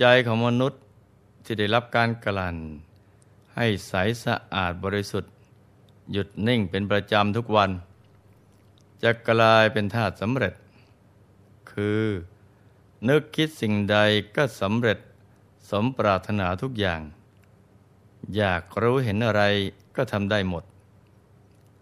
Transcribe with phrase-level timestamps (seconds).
[0.00, 0.80] ใจของมนุษย์
[1.44, 2.56] ที่ได้รับการกลั่น
[3.56, 3.92] ให้ใส
[4.24, 5.32] สะอาดบริสุทธิ์
[6.12, 7.70] หยุดนิ่งเป็นประจำทุกวัน
[9.02, 10.54] จะกลายเป็นธาตุสำเร็จ
[11.72, 12.02] คือ
[13.08, 13.96] นึกคิดสิ่งใด
[14.36, 14.98] ก็สำเร็จ
[15.70, 17.00] สมปรารถนาทุกอย่าง
[18.36, 19.42] อยากรู้เห็นอะไร
[19.96, 20.64] ก็ทำได้หมด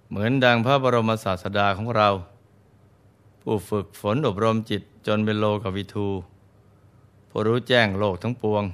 [0.08, 2.08] เหมือนดังพระบรมศาสดาของเรา
[3.42, 6.08] ผู้ฝึกฝนอบรมจิตจนเป็นโลกวิทู
[7.47, 8.64] รู้แจ้งโลกทั้งปวง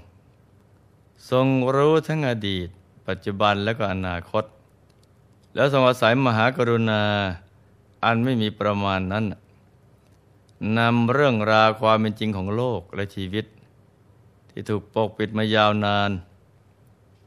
[1.31, 2.69] ทรงรู้ทั้งอดีต
[3.09, 4.45] ปัจจุบันและก็อนาคต
[5.55, 7.03] แล้วทรงอาศัยมหากรุณา
[8.05, 9.25] อันไม่มีประมาณนั้น
[10.79, 13.45] นำเรื่องราวความเป็นจริงของโลกและชีวิต
[14.51, 16.11] ที่ถูกปกปิดมายาวนาน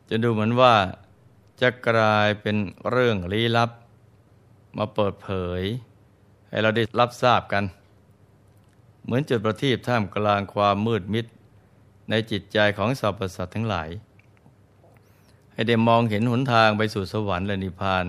[0.10, 0.76] จะดูเหมือนว่า
[1.62, 2.56] จะกลายเป็น
[2.90, 3.72] เรื่องลี้ลับ
[4.78, 5.62] มาเปิดเผย
[6.50, 7.64] ให้เราได้รับทราบกัน
[9.08, 11.26] เหมือนจุดประทีปท่ามกลางความมืดมิด
[12.10, 13.90] ในจิตใจของสรรพสัตว์ทั้งหลาย
[15.54, 18.06] ให้ได้มองเห็นหนทางไปสู่สวรรค์และนิพพาน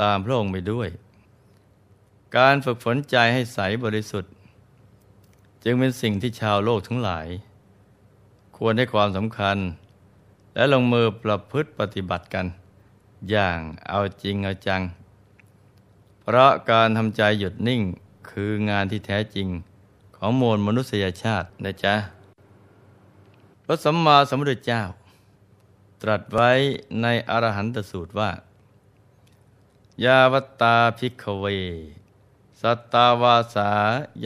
[0.00, 0.88] ตามพระองค์ไปด้วย
[2.36, 4.32] การฝึกฝนใจให้ใสบริสุทธิ์
[5.64, 7.26] จึงเป็นสิ่งที่ชาวโลกทั้งหลาย
[8.56, 9.56] ควรให้ความสำคัญ
[10.54, 12.46] และลงมือประพฤติปฏิบัติกัน
[13.30, 13.58] อย่าง
[13.88, 14.82] เอาจริงเอาจัง
[16.22, 17.82] เพราะการทำใจหยุดนิ่ง
[18.30, 19.48] คืองานที่แท้จริง
[20.18, 21.94] ของมวลมนุษยชาตินะจ๊ะ
[23.64, 24.82] พระสัมมาสัมพุทธเจ้า
[26.02, 26.50] ตรัสไว้
[27.02, 28.30] ในอรหันตสูตรว่า
[30.04, 31.44] ยาวตาพิกเว
[32.60, 33.70] สัตตาวาสา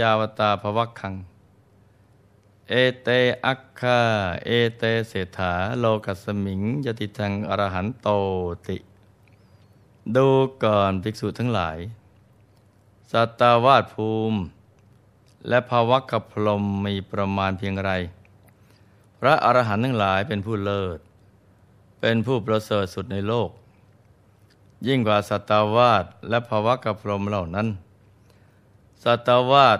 [0.00, 1.14] ยาวตาภวัคคัง
[2.68, 3.08] เอเต
[3.44, 4.00] อัคคา
[4.46, 8.08] เอเตเศรษฐาโลกัสมิงยติทังอรหันโต
[8.66, 8.76] ติ
[10.16, 10.28] ดู
[10.62, 11.78] ก่อนภิกษุทั้งหลาย
[13.10, 14.38] สัตตาวาสภูมิ
[15.48, 17.90] และภาวะกับพรมมีประมาณเพียงไร
[19.20, 20.98] พระอรหันต์ทั้งหลายเป็นผู้เลิศ
[22.00, 23.50] เป็นผู้ประเสริฐสุดในโลก
[24.86, 27.68] ยิ่งกว่าสัตวาสและภาวะกับพรมเหล่านั้น
[29.04, 29.78] สัตวาส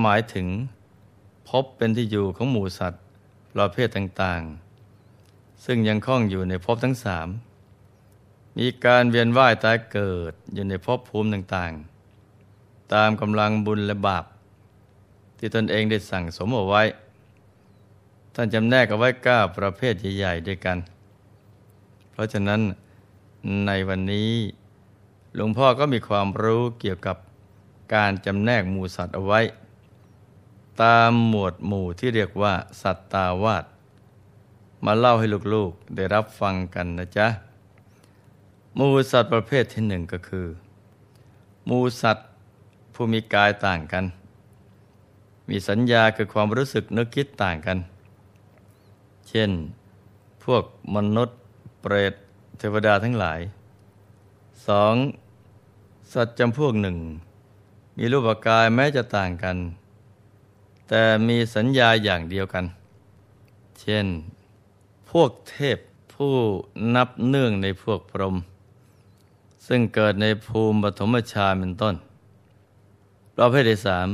[0.00, 0.46] หมายถึง
[1.48, 3.02] พบเป็นที่อยู่ของหมู่สัตว์
[3.54, 7.28] ประเภทต่างๆ ซึ่งยังคล้องอยู่ในภพทั้งสาม
[8.58, 14.24] มีการเวียนว่ายตายเกิดอยู่ในภพภูมิต่างๆ ตามกำลังบุญและบาป
[15.38, 16.82] ที่ตนเองได้สั่งสมเอาไว้
[18.34, 20.78] ท่านจำแนกเอาไว้ก้าประเภทใหญ่ ๆ ด้วยกัน
[22.10, 22.60] เพราะฉะนั้น
[23.66, 24.32] ในวันนี้
[25.34, 27.16] หลวงพ่อก็มีความรู้เกี่ยวกับ
[27.94, 29.40] การจำแนกหมู่สัตว์เอาไว้
[30.82, 33.64] ตามหมวดหมู่ที่เรียกว่า สัตตาวาส
[34.84, 37.28] มาเล่าให้ลูกๆได้รับฟังกันนะจ๊ะ
[38.76, 40.46] หมู่สัตว์ประเภทที่หนึ่งก็คือ
[41.66, 42.26] หมู่สัตว์
[42.94, 44.04] ผู้มีกายต่างกัน
[45.48, 47.78] มีสัญญาคือความรู้สึกนึกคิดต่างกัน
[49.28, 49.50] เช่น
[50.44, 51.38] พวกมนุษย์
[51.80, 52.14] เปรต
[52.58, 53.40] เทวดาทั้งหลาย
[54.66, 54.94] สอง
[56.12, 56.96] สัตว์จำพวกหนึ่ง
[57.96, 59.56] มีรูปกายแม้จะต่างกัน
[60.88, 62.64] แต่มีสัญญาอย่างเดียวกัน
[63.80, 64.06] เช่น
[65.10, 65.78] พวกเทพ
[66.14, 66.34] ผู้
[66.94, 68.36] นับเนื่องในพวกพรหม
[69.66, 71.94] ซึ่งเกิดในภูมิปฐมฌานเป็นต้น
[73.36, 74.08] ประเภทที่สาม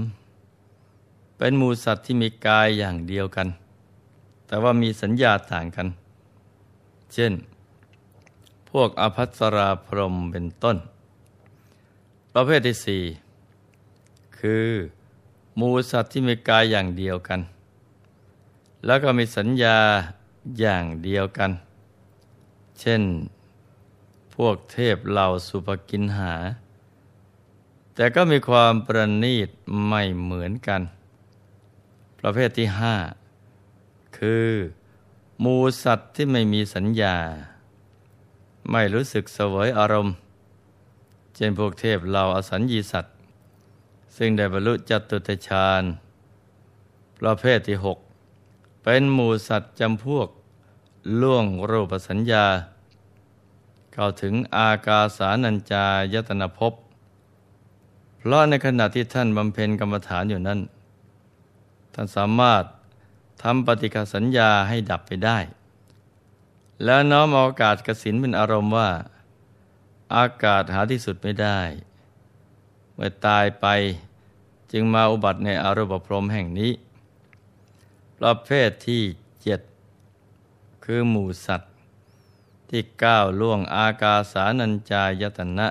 [1.42, 3.48] เป็นหมูสัตว์ที่มีกายอย่างเดียวกัน
[4.46, 5.88] แต่ว่ามีสัญญาต่างกัน
[7.12, 7.32] เช่น
[8.70, 10.76] พวกอภัสราพรมเป็นต้น
[12.32, 13.02] ประเภทที่สี่
[14.38, 14.68] คือ
[15.56, 17.40] หมูสัตว์ที่มีกายอย่างเดียวกัน
[18.86, 19.78] แล้วก็มีสัญญา
[20.60, 21.50] อย่างเดียวกัน
[22.80, 23.02] เช่น
[24.34, 26.34] พวกเทพเหล่าสุภกินหา
[27.94, 29.48] แต่ก็มีความประณีต
[29.88, 30.82] ไม่เหมือนกัน
[32.20, 32.96] ประเภทที่ห้า
[34.18, 34.48] คือ
[35.44, 37.16] มูสัตว์ที่ไม่มีสัญญา
[38.70, 40.14] ไม่รู้สึกเสวยอารมณ์
[41.34, 43.14] เช่นพวกเทพเราอสัญญีสัตว์
[44.16, 45.82] ซึ่งได้บรรลุจตุตฌาน
[47.20, 47.98] ประเภทที่หก
[48.82, 50.28] เป็นหมูสัตว์จำพวก
[51.20, 52.46] ล่วงรูปสัญญา
[53.92, 56.72] เข้าถึงอากาสานัญจายตนะภพ
[58.18, 60.60] เพราะในขณะที่ท่านบำเพ็ญกรรมฐานอยู่นั้น
[61.94, 62.64] ท่านสามารถ
[63.42, 65.38] ทำปฏิฆาสัญญาให้ดับไปได้
[66.84, 68.90] แล้วน้อมอากาศกสินเป็นอารมณ์ว่า
[70.16, 71.60] อากาศหาที่สุดไม่ได้
[72.92, 73.66] เมื่อตายไป
[74.72, 76.72] จึงมาอุบัติในอารมณ์พรมแห่งนี้
[78.18, 79.02] ประเภทที่
[79.42, 79.60] เจ็ด
[80.84, 81.72] คือหมู่สัตว์
[82.70, 85.68] ที่ก้าวล่วงอากาสานัญจายตนะ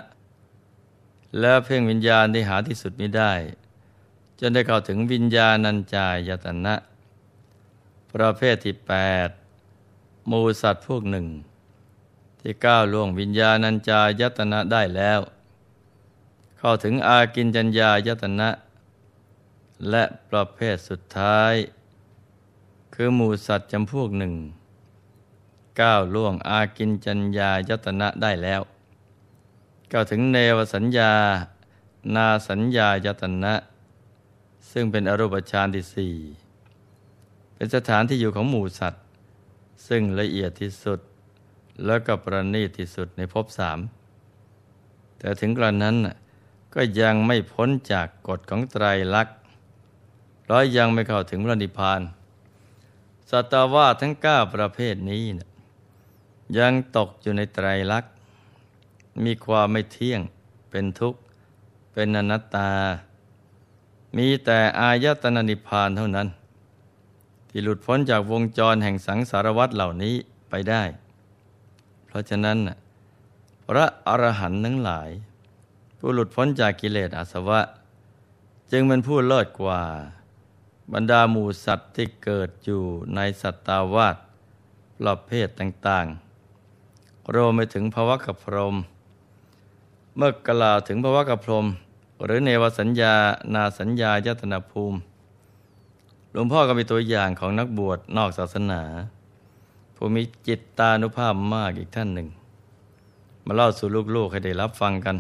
[1.40, 3.32] และเพ่งวิญญาณที่หาที่สุดไม่ได้
[4.40, 6.76] จนได้เข้าถึงวิญญาณัญจายตนะ
[8.14, 8.94] ประเภทที่แป
[9.28, 9.30] ด
[10.32, 11.28] มูสัตว์พวกหนึ่ง
[12.40, 15.20] ที่ก้าวล่วงวิญญาณัญจายตนะได้แล้ว
[16.60, 18.50] เข้าถึงอากินจัญญายตนะ
[19.90, 21.54] และประเภทสุดท้าย
[22.94, 24.34] คือหมูสัตว์จำพวกหนึ่ง
[25.82, 28.62] ก้าวล่วงอากินจัญญายตนะได้แล้ว
[29.92, 31.12] ก้าวถึงเนวสัญญา
[32.16, 33.54] นาสัญญายตนะ
[34.72, 36.16] ซึ่งเป็นอรูปฌานที่สี่
[37.56, 39.04] เป็นสถานที่อยู่ของหมู่สัตว์
[39.88, 41.00] ซึ่งละเอียดที่สุด
[41.86, 43.80] แล้วก็ประณีตที่สุดในภพสาม
[45.20, 45.96] แต่ถึงกระนั้น
[46.76, 48.86] ก็ยังไม่พ้นจากกฎของไตร
[49.16, 49.38] ลักษณ์
[50.52, 52.02] ร้อยยังไม่เข้าถึงพระนิพพาน
[53.30, 55.50] สัตวาทั้งเก้าประเภทนี้นะ
[56.58, 58.14] ยังตกอยู่ในไตรลักษณ์
[59.24, 60.22] มีความไม่เที่ยง
[60.70, 61.20] เป็นทุกข์
[61.94, 62.72] เป็นอนัตตา
[64.18, 66.28] มีแต่อายตนะนิพพานเท่านั้น
[67.50, 70.16] ที่หลุดพ้นจากวงจรแห่งสังสารวัฏเหล่านี้
[70.50, 70.84] ไปได้
[72.06, 72.58] เพราะฉะนั้น
[73.66, 75.10] พระอรหันต์ทั้งหลาย
[75.98, 77.60] ผู้หลุดพ้นจากกิเลสอาสวะ
[78.72, 79.82] จึงเป็นผู้เลิศกว่า
[80.94, 82.84] บรรดาหมู่สัตว์ที่เกิดอยู่
[83.16, 84.16] ในสัตตาวาส
[85.00, 86.06] ประเภทต่าง
[86.74, 88.76] ๆ รวมไปถึงภวะกับพรม
[90.16, 91.66] เมื่อกล่าวถึงภวะกับพรม
[92.24, 93.14] หรือเนวสัญญา
[93.54, 95.00] นาสัญญายตนาภูมิ
[96.32, 98.82] หลวงพ่อก็มีตัวอย่างของนักบวชนอกศาสนา
[99.96, 102.28] ผู้มีจิตตานุภาพมากอีกท่านหนึ่ง
[103.46, 105.18] มาเล่าสู่ลูกๆให้ได้รับฟังกัน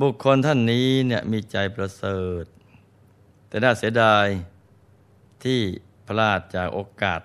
[0.00, 2.44] บุคคลท่านนี้เนี่ยมีใจประเสริฐ
[3.48, 4.26] แต่น่าเสียดาย
[5.44, 5.60] ที่
[6.06, 7.20] พลาดจากโอกาส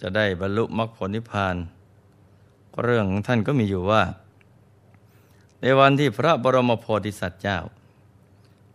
[0.00, 1.56] จะได้บรรลุมรรคผลนิพพาน
[2.82, 4.02] เรื่องของท่านก็มีอยู่ว่า
[5.64, 7.58] ในวันที่พระบรมโพธิสัตว์เจ้า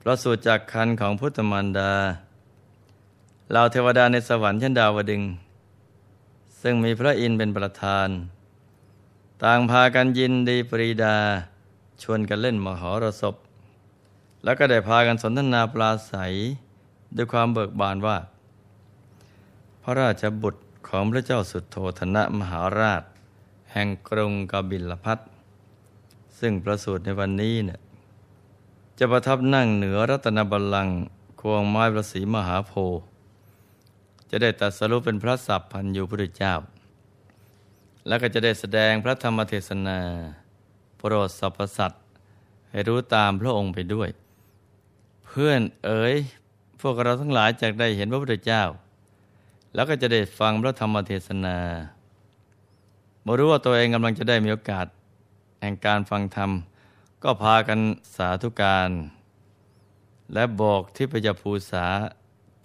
[0.01, 1.92] ประสูติจากคันของพุทธมารดา
[3.50, 5.24] เหล่าเทวดาในสวรรค์ชั้นดาวดึง
[6.62, 8.07] ซึ่งมีพระอินทร์เป็นประธาน
[9.44, 11.16] ต่างพากันยินดีปรีดา
[12.01, 13.36] ชวนกันเล่นมหรสพ
[14.44, 16.13] แล้วก็ได้พากันสนทนาปลาใส
[17.16, 18.18] ด้วยความเบิกบานว่า
[19.83, 23.04] พระราชบุตรของพระเจ้าสุดโทธนะมหาราช
[23.72, 25.19] แห่งกรุงกบิลพัท
[26.39, 27.80] ซึ่งประสูติในวันนี้เนี่ย
[29.00, 30.98] จะประทับนั่งเหนือรัตนบัลลังก์
[31.42, 33.01] ควงไม้ประสีมหาโพธิ์
[34.30, 36.54] จะได้ตัดสรุปเป็นพระสัพพันยูพระเจ้า
[38.07, 40.00] แล้วก็จะได้แสดงพระธรรมเทศนา
[40.98, 42.04] โปรดสรรพสัตว์
[42.69, 44.10] ให้รู้ตามพระองค์ไปด้วย
[45.25, 46.16] เพื่อนเอ๋ย
[46.81, 48.63] พวกเราทั้งหลายจะได้เห็นพระพุทธเจ้า
[49.74, 51.57] แล้วก็จะได้ฟังพระธรรมเทศนา
[53.22, 54.88] เมื่อรู้ว่าตัวเองกำลังจะได้มีโอกาส
[55.59, 56.52] แห่งการฟังธรรม
[57.23, 57.80] ก็พากัน
[58.16, 58.90] สาธุการ
[60.33, 61.85] และบอกที่พยภูษา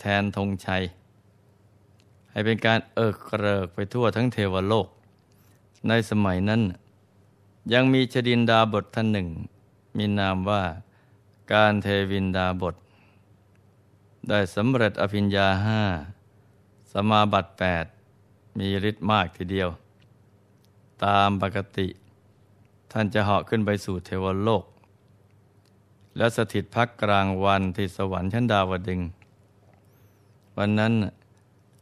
[0.00, 0.82] แทนธงชัย
[2.30, 4.88] ให้เป็นการเอิกเกริกไปทั่วทั้งเทวโลก
[5.88, 6.62] ในสมัยนั้น
[7.72, 9.28] ยังมีชดินดาบทท่านหนึ่ง
[9.96, 10.62] มีนามว่า
[11.52, 12.76] การเทวินดาบท
[14.28, 15.82] ได้สำเร็จอภิญญาห้า
[16.92, 17.84] สมาบัติแปด
[18.58, 19.68] มีฤทธิ์มากทีเดียว
[21.04, 21.86] ตามปกติ
[22.92, 24.64] ท่านจะเหาะขึ้นไปสู่เทวโลก
[26.16, 29.00] และสถิตพักกลางวันที่สวรรค์ชั้นดาวดึง
[30.58, 30.92] วันนั้น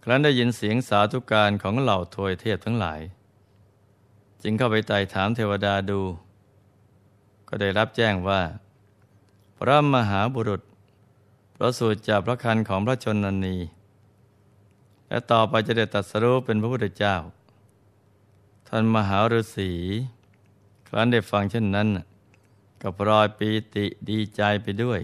[0.05, 3.01] ครั้นได้ยินเสียงสาธุการของเหล่าทวยเทพทั้งหลาย
[4.43, 6.01] จึงเข้าไปไต่ถามเทวดาดู
[7.49, 8.41] ก็ได้รับแจ้งว่า
[9.59, 10.63] พระมหาบุรุษ
[11.57, 13.57] ประสูติจากพระคันของพระชนนี
[15.09, 17.17] และต่อไปจะได้ตัดสรู้เป็นพระพุทธเจ้า
[18.69, 19.73] ท่านมหาฤาษี
[20.91, 21.89] ครั้นได้ฟังเช่นนั้น
[22.83, 25.01] ก็ปลอยปีติดีใจไปด้วย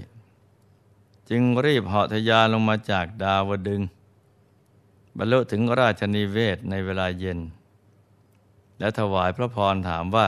[1.29, 3.83] จึงรีบเหาะทยานลงมาจากดาวดึง
[5.17, 7.39] บรรลุถึงราชนิเวศในเวลาเย็น
[8.79, 10.27] และถวายพระพรถามว่า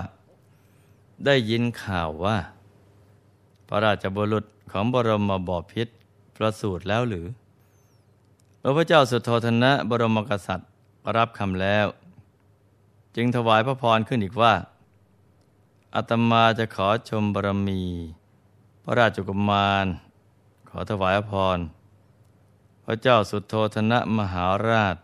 [1.25, 2.37] ได้ยินข่าวว่า
[3.69, 5.88] พระราชบุรุษของบรมบพิษ
[6.37, 7.27] ประสูติแล้วหรือ
[8.77, 10.71] พระเจ้าสุโธธนะบรมกษัตริย์
[11.17, 11.87] รับคำแล้ว
[13.17, 14.55] จึงถวายพระพรขึ้นอีกว่า
[15.95, 17.83] อาตมาจะขอชมบารมี
[18.83, 19.87] พระราชกุมาร
[20.68, 21.59] ขอถวายพร
[22.85, 24.97] พระเจ้าสุดโทธนะมหาราช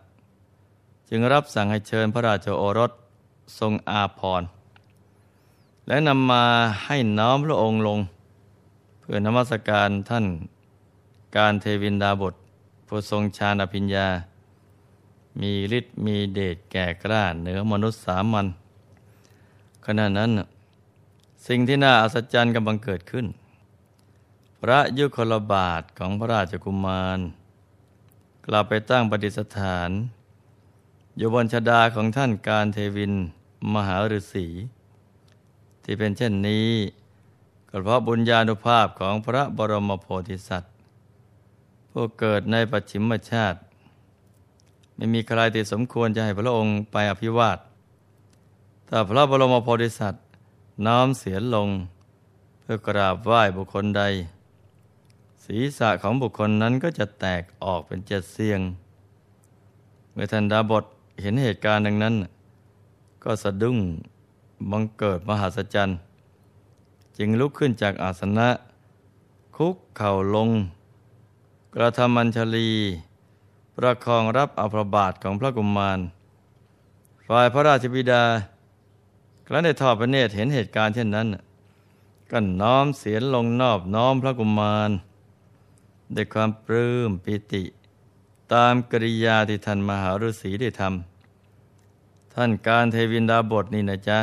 [1.09, 2.91] จึงรับสั่งให้เชิญพระราชโอรส
[3.59, 4.43] ทรงอาพร
[5.87, 6.43] และนำมา
[6.85, 7.99] ให้น้อมพระองค์ลง
[8.99, 10.25] เพื่อนมัสการท่าน
[11.37, 12.33] การเทวินดาบท
[12.87, 14.07] ผู้ทรงฌานอภิญญา
[15.41, 18.45] มีฤทธิ์มีเดชแก่กล้าเหนือมนุษย์สามัญ
[19.85, 20.31] ขณะนั้น
[21.47, 23.25] สิ่งที่น่าอัศจรรย์กำลังเกิดขึ้น
[24.61, 27.19] พระยุคลบาทของพระราชกุมาร
[28.45, 29.89] กลับไปตั้งปฏิสถาน
[31.17, 33.13] อยู่บนชดาของท่านการเทวิน
[33.73, 34.47] มหาฤาษี
[35.83, 36.69] ที่เป็นเช่นนี้
[37.69, 40.73] ก็เพราะบุญญาณุภาพของพระบรมโพธิสัตว์
[41.91, 43.59] ผู้เกิดในปัจฉิมชาติ
[44.95, 47.59] ไม่มีใครที่สมควรจะให้พระองค์ไปอภิวาท
[48.89, 50.24] ถ้าพระบรมโพธิสัตว์
[50.85, 51.69] น้อมเสียลง
[52.61, 54.03] เพื่อกราบไหว้บุคคลใด
[55.45, 58.59] ศีรษะของบุคคลนั้นก็จะแตกออกเป็นเจ็ดเสียง
[60.13, 60.85] เมื่อท่านดาบท
[61.21, 62.15] เห็นเหตุการณ์ดังนั้น
[63.23, 63.77] ก็สะดุ้ง
[64.71, 65.97] บังเกิดมหาสจรรย์
[67.17, 68.49] จึงลุกขึ้นจากอาสนะ
[69.55, 70.49] คุกเข่าลง
[71.75, 72.69] กระทำมัญชลี
[73.75, 75.99] ประคองรับอภรบาทของพระกุมมาร
[77.27, 78.23] ฝ่ายพระราชบิดา
[79.45, 81.27] ครั้นได้ทอดพระเนตรเห็นเหตุการณ์เช่นนั้น
[82.31, 84.89] ก็น้อมเสียนลงนอบน้อมพระกุมาร
[86.15, 87.63] ด้วยความปลื้มปิติ
[88.53, 94.19] ตามกริยาที่ท่านมหาฤาษีได้ทำท่านการเทวินดาบทนี่นะจ๊ะ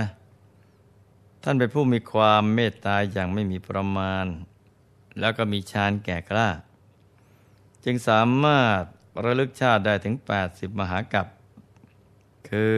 [1.42, 4.26] ท่านเป็นผู้มีความเมตตาอย่างไม่มีประมาณ
[5.20, 6.48] แล้วก็มีฌานแก่กล้า
[7.84, 8.82] จึงสามารถ
[9.24, 10.14] ระลึกชาติได้ถึง
[10.46, 11.26] 80 มหากัป
[12.48, 12.76] คือ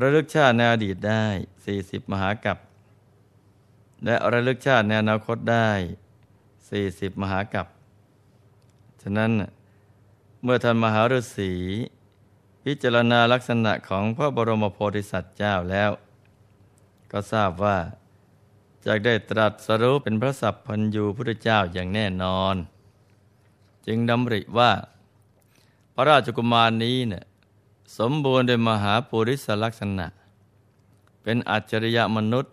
[0.00, 1.24] ระลึกชาติในอดีตได้
[1.66, 2.58] 40 มหากัป
[4.04, 5.70] และระลึกชาติในอนาคตได้
[6.44, 7.66] 40 มหากัป
[9.02, 9.30] ฉะนั้น
[10.42, 11.52] เมื่อท่านมหาฤาษี
[12.64, 15.90] พิจารณาลักษณะของพระบรมโพธิสัตว์เจ้าแล้ว
[17.12, 17.78] ก็ทราบว่า
[18.86, 22.54] จากได้ตรัสรู้เป็นพระสัพพัญญูพุทธเจ้าอย่างแน่นอน
[23.86, 24.70] จึงดำริว่า
[25.94, 27.24] พระราชกุมารนี้เนี่ย
[27.98, 30.06] สมบูรณ์ด้วยมหาปุริสลักษณะ
[31.22, 32.52] เป็นอัจฉริยะมนุษย์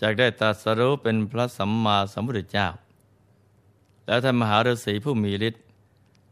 [0.00, 2.68] จากได้ตรัสรู้เป็นพระสัมมาสัมพุทธเจ้า
[4.06, 5.62] แล้วท่านมหาฤาษีผู้มีฤทธิ์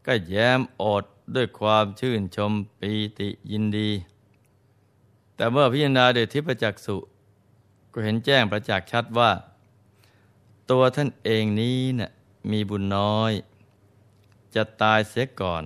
[0.05, 1.03] ก็แย้มอด
[1.35, 3.89] ด้วยความชื่นชมปีติยินดี
[5.35, 6.97] แต่เมื่อพิจารณาโดยทิพจักสุ
[7.93, 9.31] ก็เห็นแจ้งประจักษ์ชัดว่า
[10.69, 12.11] ตัวท่านเองนี้นะ่ะ
[12.51, 13.33] มีบุญน้อย
[14.55, 15.63] จะตายเสียก่อน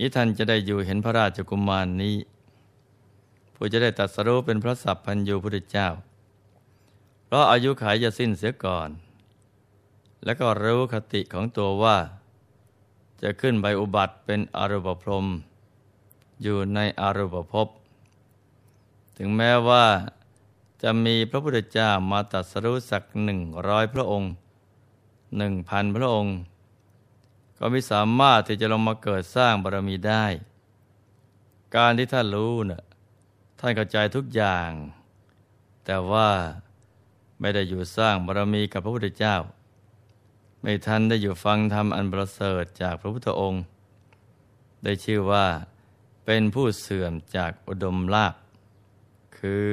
[0.00, 2.16] มิท่านจะได้อยู่เห็นพระราชกุมารนนี้
[3.54, 5.88] ผู้จะได้ตัดสรู้เป็นพระสัพพัญญูพุทธเจ้า
[7.24, 8.90] เพราะอายุขายจะสิ้นเสียก่อน
[10.24, 11.96] และก็รู้คติของตัวว่า
[13.22, 15.26] จะขึ้นใบอุบัติเป็นอรูปพรม
[16.42, 17.68] อยู่ในอรูปภพ
[19.16, 19.84] ถึงแม้ว่า
[20.82, 24.30] จะมีพระพุทธเจ้ามาตัดสรุสักหนึ่งร้อยพระองค์
[25.36, 26.34] หนึ่งพันพระองค์
[27.60, 30.24] ก็ไม่สามารถที่จะลงมาเกิดสร้างบารมีได้
[31.76, 32.82] การที่ท่านรู้นะ่ะ
[33.60, 34.70] ท่านเข้าใจทุกอย่าง
[35.84, 36.30] แต่ว่า
[37.40, 39.36] ไม่ได้อยู่สร้างบารมีกับพระพุทธเจ้า
[40.62, 43.62] ไม่ทันได้อยู่ฟังธรรมอันประเสริฐจากพระพุทธองค์
[44.84, 45.46] ได้ชื่อว่า
[46.24, 48.34] เป็นผู้เสื่อมจากอุดมลาภ
[49.38, 49.68] คือ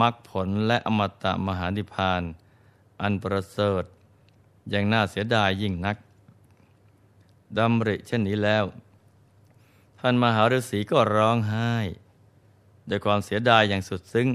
[0.00, 2.22] มรรคผลและอมตะมหานิพพาน
[3.02, 3.84] อันประเสริฐ
[4.70, 5.96] อย่างน่าเสียดายยิ่งนัก
[7.58, 8.64] ดำริเช่นนี้แล้ว
[10.00, 11.72] ท่านมหาฤาษีก็ร้องไห้
[12.88, 14.28] ด้วยความเสียดายอย่างสุดซึ้ง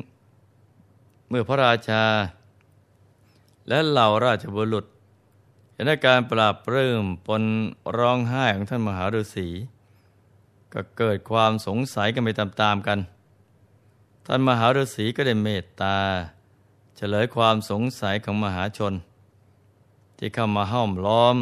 [1.29, 2.03] เมื่อพระราชา
[3.67, 4.85] และเหล่าราชบุรุษ
[5.73, 7.43] เห็นอาการปราบเริ่มปน
[7.97, 9.47] ร้องไห้ของท่านมหาฤาษี
[10.73, 12.99] ก็เกิดความสงสัยกันไปตามๆกัน
[14.25, 15.97] ท่านมหาฤาษีก็ได้เมตตา
[16.95, 18.93] เฉลยความสงสัยของมหาชน
[20.17, 21.37] ที่เข้ามาห้อมล้อม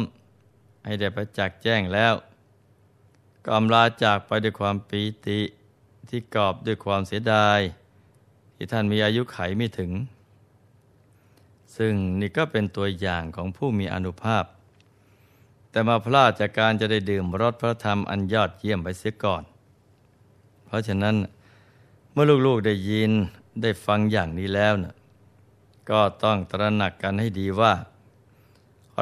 [0.84, 2.14] ให้ได้ประจักษ์แจ้งแล้ว
[3.44, 5.40] ก็อำลาจากไปด้วยความปีติ
[6.08, 7.60] ที่กอบด้วยความเสียดาย
[8.54, 9.92] ที่ท่านมีอายุไขไม่ถึง
[11.76, 14.44] ซึ่งนี่ก็เป็นตัวอย่างของผู้มีอนุภาพ
[15.70, 19.42] แต่มาพลาดจากการจะได้ดื่มรสพระธรรมอันยอดเยี่ยมไปเสียก่อน
[20.66, 21.16] เพราะฉะนั้น
[22.12, 23.12] เมื่อลูกๆได้ยิน
[23.62, 24.94] ได้ฟังอย่างนี้แล้วนะ
[25.90, 27.74] ก็ต้องตระหนักกันให้ดีว่า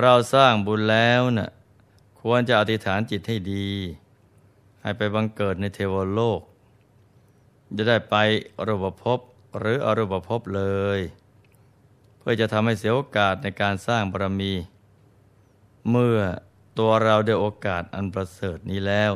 [0.02, 1.50] เราสร้างบุญแล้วนะ่ะ
[2.20, 3.68] ควรจะอธิษฐานจิตให้ดี
[4.82, 6.40] ให้ไปบังเกิดในเทวโลก
[7.76, 8.16] จะได้ไป
[8.56, 9.18] อรูปภพ
[9.58, 10.62] หรืออรูปภพเล
[10.98, 11.00] ย
[12.18, 14.52] เพื่อจะทำให้เสียโอกาสในการสร้างบารมี
[15.90, 16.18] เมื่อ
[16.78, 19.12] ตัวเราได้โอกาสอันประเสริฐนี้แล้ว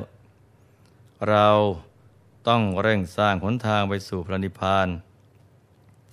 [1.28, 1.48] เรา
[2.48, 4.88] ต้องเร่งสร้างหนทางไปสู่พระนิพพาน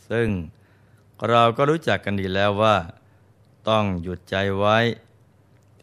[0.09, 0.27] ซึ่ง
[1.29, 2.75] เราก็รู้จักกันดีแล้วว่า
[3.69, 4.77] ต้องหยุดใจไว้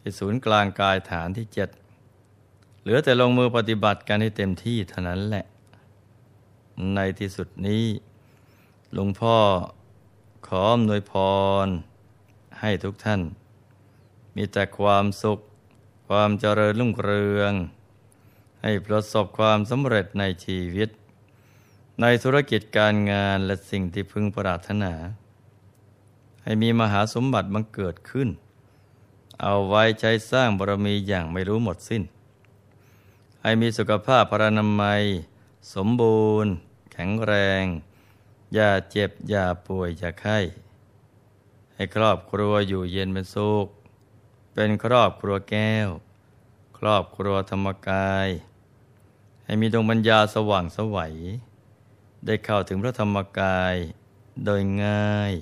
[0.07, 1.69] ที่ศูนย์กลางกายฐานที่เจ็ด
[2.81, 5.45] เหลือแต่ลงมือปฏิบัติกันให้เต็มที่เท่านั้นแหละ
[6.95, 7.85] ในที่สุดนี้
[8.93, 9.37] หลวงพ่อ
[10.47, 11.13] ขออำนวยพ
[11.65, 11.67] ร
[12.61, 13.21] ให้ทุกท่าน
[14.35, 15.39] มีแต่ความสุข
[16.07, 17.53] ความเจริญรุ่งเรือง
[18.61, 20.89] ให้ประสบความสำเร็จในชีวิต
[22.01, 24.93] ในธุรกิจการงานและสิ่งที่พึงปรารถนา
[26.43, 28.29] ให้มีมหาสมบัติบังเกิดขึ้น
[29.41, 32.03] เอาไว้ใช้สร้างบารมีอย่างไม่รู้หมดสิ้น
[33.41, 35.03] ให้มีสุขภาพพรานามัย
[35.73, 36.51] สมบูรณ์
[36.91, 37.63] แข็งแรง
[38.53, 40.39] อย่าเจ็บ อย่าป่วย อย่าไข้
[41.75, 43.67] ให้ครอบครัวอยู่เย็นเป็นสุข
[44.53, 45.89] เป็นครอบครัวแก้ว
[46.77, 48.27] ครอบครัวธรรมกาย
[49.45, 51.15] ให้มีดวงปัญญาสว่างสวัย
[52.25, 53.75] ได้เข้าถึงพระธรรมกาย
[54.45, 55.33] โดยง่าย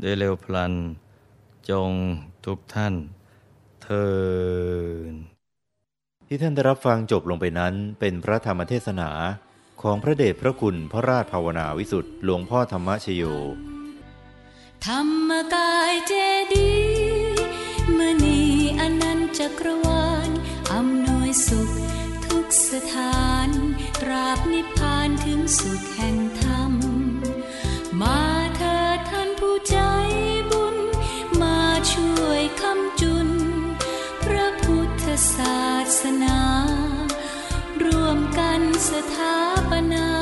[0.00, 0.74] โดยเร็วพลัน
[1.70, 1.90] จง
[2.44, 2.94] ทุกท่าน
[3.90, 4.08] ทิ
[5.10, 5.14] น
[6.26, 9.10] ที่ท่านได้รับฟังจบลงไปนั้นเป็นพระธรรมเทศนา
[9.82, 13.22] ของพระเดชพระคุณพระราชภาวนาวิสุทธิ์หลวงพ่อธรรมชโย
[14.86, 16.12] ธรรมกายเจ
[16.52, 16.72] ดี
[17.98, 18.40] มณี
[18.80, 20.30] อนันต์จักรวาล
[20.72, 21.70] อำนวยสุข
[22.26, 23.48] ทุกสถาน
[24.00, 26.72] ตราบนิพพานถึงสุขแห่งธรรม
[28.00, 28.20] มา
[28.56, 29.76] เถิดท่านผู้ใจ
[35.36, 35.60] ศา
[36.00, 36.38] สนา
[37.84, 38.60] ร่วมกัน
[38.90, 39.38] สถา
[39.70, 40.19] ปนา